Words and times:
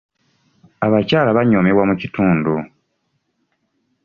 Abakyala 0.85 1.29
banyoomebwa 1.37 1.83
mu 1.89 1.95
kitundu. 2.01 2.53